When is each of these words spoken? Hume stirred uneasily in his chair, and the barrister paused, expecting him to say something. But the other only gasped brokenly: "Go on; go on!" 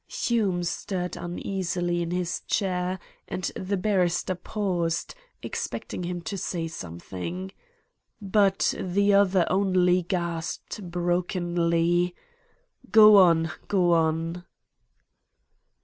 Hume 0.07 0.63
stirred 0.63 1.15
uneasily 1.15 2.01
in 2.01 2.09
his 2.09 2.39
chair, 2.47 2.97
and 3.27 3.43
the 3.55 3.77
barrister 3.77 4.33
paused, 4.33 5.13
expecting 5.43 6.01
him 6.05 6.21
to 6.23 6.39
say 6.39 6.67
something. 6.67 7.51
But 8.19 8.73
the 8.79 9.13
other 9.13 9.45
only 9.47 10.01
gasped 10.01 10.89
brokenly: 10.89 12.15
"Go 12.89 13.17
on; 13.17 13.51
go 13.67 13.91
on!" 13.93 14.43